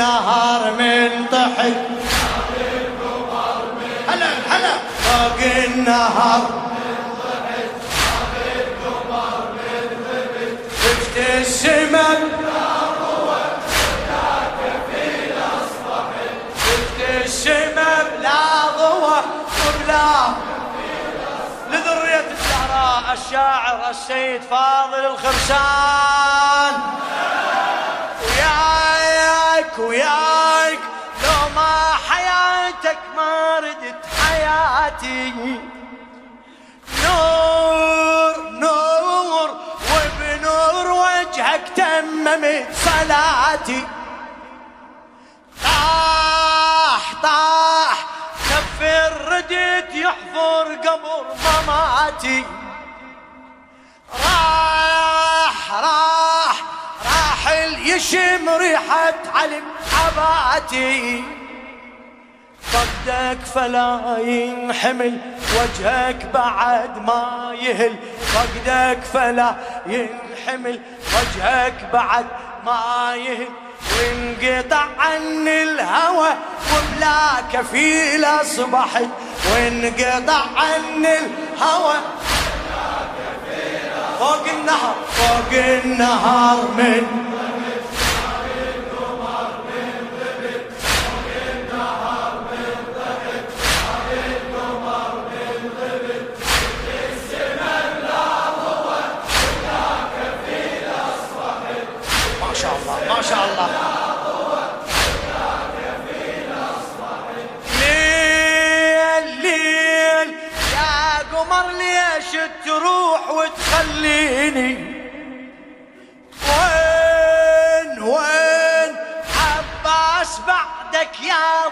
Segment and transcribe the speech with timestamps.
[0.00, 1.76] النهار من طحت
[4.08, 4.74] هلا هلا.
[5.02, 6.42] فوق النهار.
[10.82, 11.16] شفت
[18.78, 19.24] ضوء
[19.66, 20.10] وبلا
[21.70, 26.74] لذرية الزهراء الشاعر السيد فاضل الخرسان.
[28.22, 28.89] وياك
[29.80, 30.78] وياك.
[31.22, 35.32] لو ما حياتك ما ردت حياتي.
[37.04, 39.48] نور نور
[39.90, 43.86] وبنور وجهك تممت صلاتي.
[45.64, 48.06] طاح طاح
[48.50, 52.44] كفر ردت يحفر قبر مماتي.
[54.12, 56.19] راح راح
[57.70, 61.24] راحل يشم ريحة علم حباتي
[62.72, 65.18] فقدك فلا ينحمل
[65.54, 67.96] وجهك بعد ما يهل.
[68.34, 69.54] فقدك فلا
[69.86, 70.80] ينحمل
[71.14, 72.26] وجهك بعد
[72.66, 73.48] ما يهل.
[73.98, 76.28] وانقطع عني الهوى
[76.72, 77.18] وبلا
[77.52, 79.08] كفيل اصبحت
[79.52, 81.94] وانقطع عني الهوى
[84.18, 87.19] فوق النهر فوق النهر من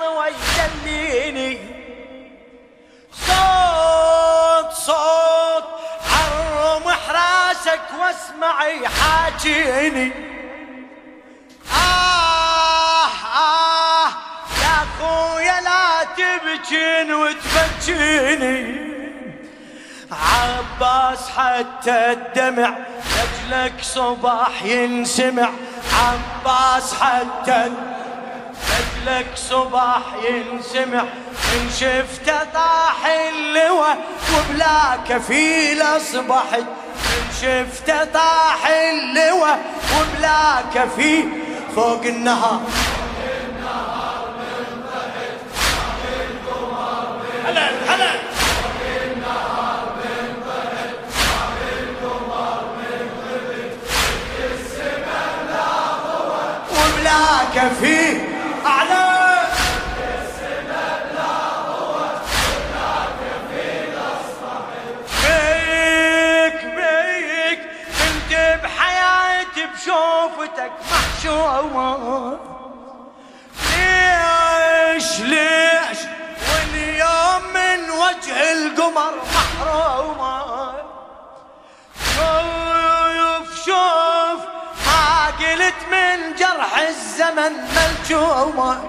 [0.00, 1.58] ضوي يدليني
[3.26, 5.64] صوت صوت
[6.10, 10.12] حرم حراسك واسمعي حاجيني.
[11.72, 13.06] آه
[13.36, 14.08] آه
[14.62, 18.82] يا خويا لا تبكين وتبكيني.
[20.12, 22.76] عباس حتى الدمع
[23.18, 25.50] رجلك صباح ينسمع.
[25.92, 27.70] عباس حتى
[29.06, 31.02] رجلك صباح ينسمع
[31.54, 33.94] إن شفته طاح اللوى
[34.34, 36.64] وبلا كفيل اصبحت
[37.12, 39.56] إن شفته طاح اللوى
[39.94, 41.28] وبلا كفيل
[41.74, 42.60] فوق النهار.
[69.74, 72.38] بشوفتك محشومة
[73.70, 75.98] ليش ليش
[76.48, 80.72] واليوم من وجه القمر محرومة
[82.14, 84.40] شوف شوف
[84.86, 88.80] ما قلت من جرح الزمن ملجومة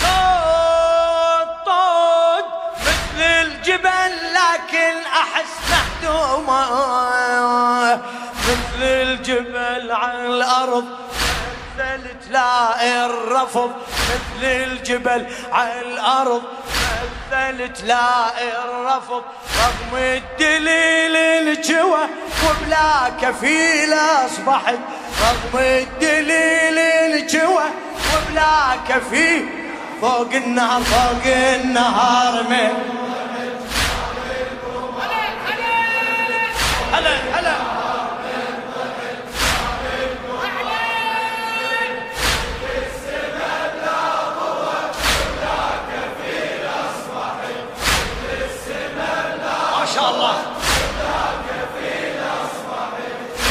[0.00, 2.44] طود طود
[2.80, 6.60] مثل الجبل لكن أحس مهدومة
[9.94, 10.84] على الأرض.
[11.78, 16.42] مثل تلاقي الرفض مثل الجبل على الأرض.
[17.32, 19.22] مثل تلاقي الرفض
[19.58, 22.08] رغم الدليل الجوى.
[22.44, 24.78] وبلا كفيل أصبحت
[25.20, 27.64] رغم الدليل الجوى.
[28.14, 29.48] وبلا كفيل.
[30.00, 32.72] فوق النهر فوق النهار من
[49.94, 50.34] شاء الله.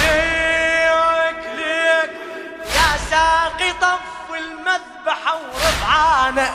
[0.04, 2.12] ليك ليك
[2.76, 6.52] يا ساقي طف المذبحة ورفعانه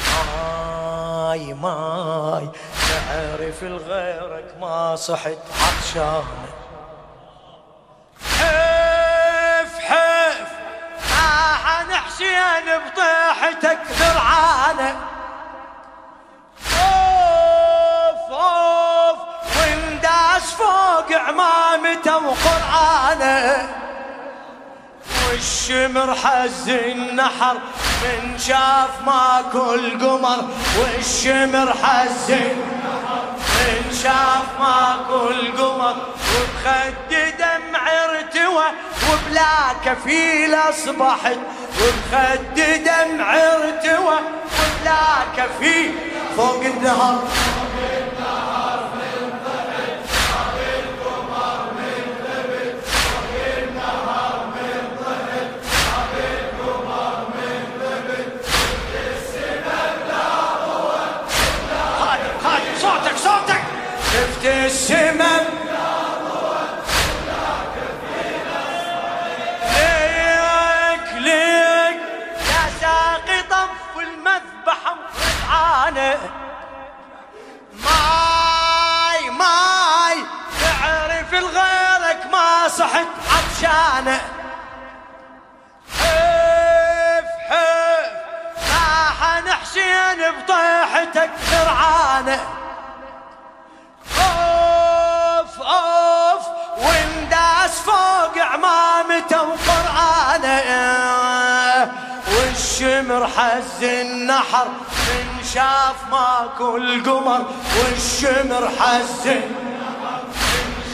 [0.00, 2.50] ماي ماي
[2.88, 6.46] تعرف الغيرك ما صحت عطشانه
[8.38, 10.48] حيف حيف.
[11.10, 15.05] ما حنحسين بطيحتك ذرعانه
[21.40, 23.68] عمامته وقرانه
[25.28, 27.56] والشمر حز النحر
[28.02, 30.44] من شاف ماكو القمر.
[30.78, 35.96] والشمر حز من شاف ماكو القمر.
[36.36, 36.94] وبخد
[37.38, 38.64] دمع ارتوى
[39.08, 41.38] وبلا كفيل اصبحت
[41.80, 42.54] وبخد
[42.84, 44.18] دمع ارتوى
[44.58, 45.02] وبلا
[45.36, 45.94] كفيل
[46.36, 47.22] فوق النهر
[82.78, 84.18] صحت عطشانة.
[85.98, 88.12] حيف حيف.
[88.72, 89.20] راح
[89.62, 92.38] حسين بطيحتك فرعانة.
[94.18, 95.52] أوف
[96.78, 100.60] وانداس فوق عمامته وقرآنه
[102.28, 104.68] والشمر حز النحر
[105.08, 107.42] من شاف ماكو القمر.
[107.76, 109.65] والشمر حز من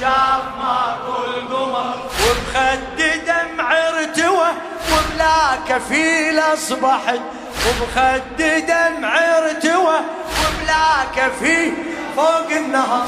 [0.03, 2.81] شاف ماكو القمر وبخد
[3.27, 4.49] دمع ارتوى
[4.93, 7.21] وبلا كفيل اصبحت
[7.67, 9.99] وبخد دمع ارتوى
[10.41, 11.75] وبلا كفيل
[12.17, 13.07] فوق النهر.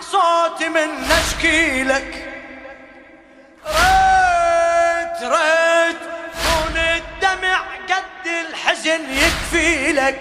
[0.00, 2.32] صوتي من نشكيلك
[3.66, 5.98] ريت ريت
[6.46, 10.20] كون الدمع قد الحزن يكفي لك.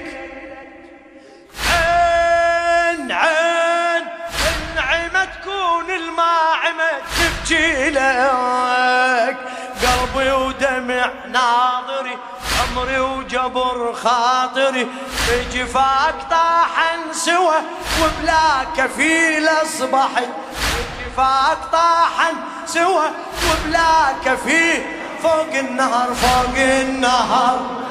[1.69, 4.07] عين عين
[4.56, 9.38] النعمة تكون الماعمة تبكي لك.
[9.81, 12.18] قلبي ودمع ناظري
[12.62, 14.88] عمري وجبر خاطري
[15.30, 17.56] بجفاك طاحن سوى
[18.02, 20.30] وبلا كفيل اصبحت
[20.72, 22.36] بجفاك طاحن
[22.66, 23.07] سوى
[23.46, 24.84] وبلا كفيل
[25.24, 27.84] فوق النهر فوق النهر.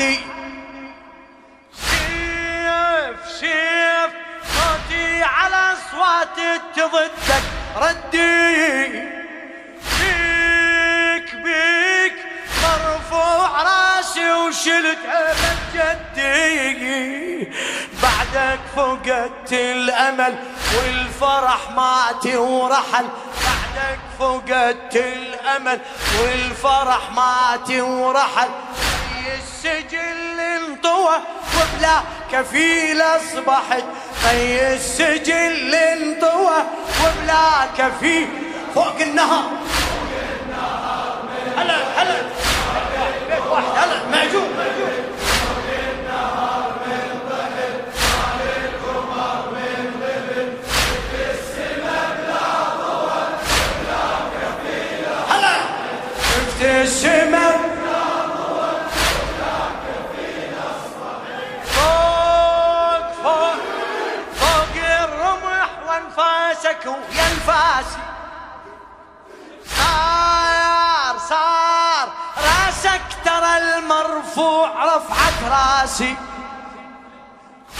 [0.00, 0.20] عهدي
[1.72, 4.10] سيف سيف
[4.54, 6.36] صوتي على أصوات
[6.76, 7.42] تضدك.
[7.76, 8.86] ردي.
[10.00, 12.14] بيك بيك
[12.62, 17.48] مرفوع راسي وشلت عبد جدي.
[18.02, 20.34] بعدك فقدت الأمل
[20.76, 23.08] والفرح مات ورحل.
[23.44, 25.80] بعدك فقدت الأمل
[26.20, 28.48] والفرح مات ورحل.
[29.34, 31.16] السجل انطوى
[31.56, 32.00] وبلا
[32.32, 33.84] كفيل أصبحت.
[34.22, 36.58] في السجل انطوى
[37.00, 38.28] وبلا كفيل.
[38.74, 39.44] فوق النهر.
[41.56, 42.09] هلا هلا.
[66.50, 67.98] وانفاسك ويا انفاسي
[69.66, 72.08] صار صار.
[72.36, 76.16] راسك ترى المرفوع رفعت راسي.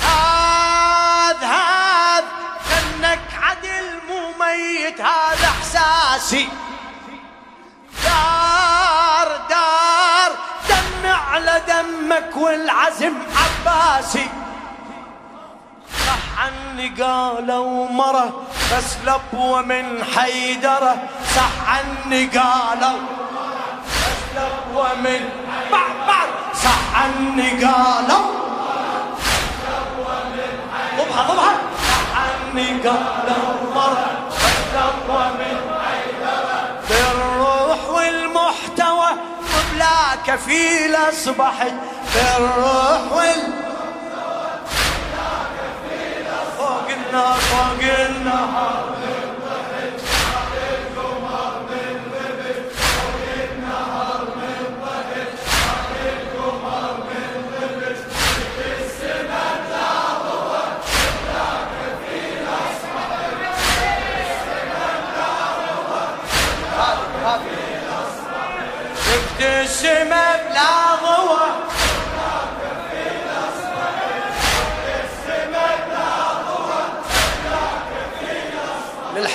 [0.02, 2.24] هذا هذا
[2.70, 6.48] كأنك عدل مو ميت هذا إحساسي.
[8.04, 10.32] دار دار
[10.68, 14.30] دمع على دمك والعزم عباسي.
[16.38, 20.96] عني قالوا مرة بس لبوة من حيدرة
[21.36, 22.98] صح عني قالوا.
[23.86, 25.28] بس لبوة من
[25.72, 26.28] بعد بعد
[26.64, 28.40] صح عني قالوا.
[30.98, 31.52] ضبها ضبها
[31.90, 33.74] صح عني قالوا.
[33.74, 34.36] مرة بس
[34.74, 36.80] لبوة من حيدرة.
[36.88, 39.10] بالروح والمحتوى
[39.40, 41.72] وبلا كفيل اصبحت
[42.14, 43.59] بالروح والمحتوى
[47.10, 48.99] النار فوق النهار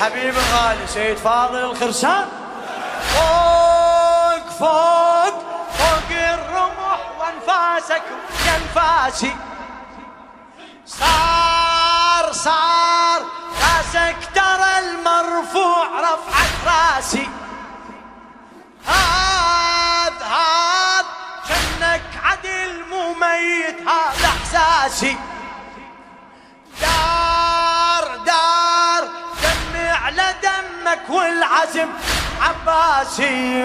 [0.06, 2.28] للحبيب الغالي سيد فاضل الخرسان.
[3.14, 5.40] فوق فوق
[5.78, 8.02] فوق الرمح وانفاسك
[8.46, 9.36] كانفاسي
[10.86, 13.22] صار صار
[13.62, 17.30] راسك ترى المرفوع رفعت راسي.
[18.88, 21.06] هاد هاد
[21.50, 25.18] جنك عدل مميت هذا إحساسي.
[31.10, 31.90] والعزم
[32.42, 33.64] عباسي.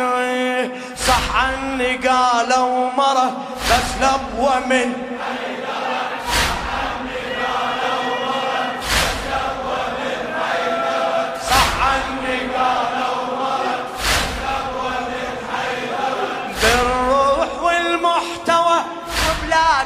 [1.06, 3.32] صح عني قالوا مرة
[3.70, 5.10] بس لبوة من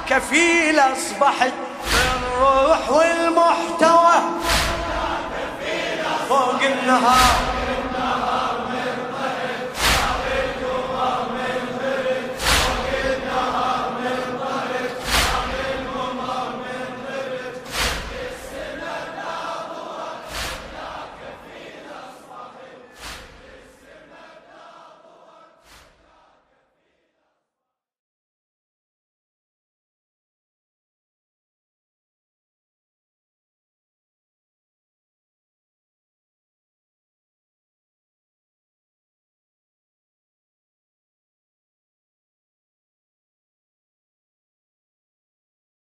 [0.09, 1.53] كفيل اصبحت
[1.93, 4.15] بالروح والمحتوى
[6.28, 7.63] فوق النهار.